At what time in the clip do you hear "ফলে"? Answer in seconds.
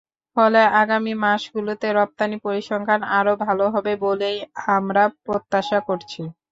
0.37-0.61